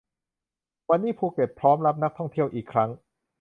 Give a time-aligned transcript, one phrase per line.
[0.89, 2.89] วันนี้ภูเก็ตพร้อมรับนักท่องเที่ยวอีกครั้ง